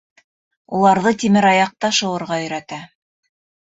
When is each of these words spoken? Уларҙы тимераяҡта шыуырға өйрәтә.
Уларҙы 0.77 1.13
тимераяҡта 1.25 1.95
шыуырға 2.01 2.43
өйрәтә. 2.43 2.85